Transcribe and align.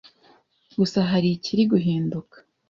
Gusa 0.77 0.99
hari 1.11 1.27
ikiri 1.35 1.63
guhinduka 1.71 2.35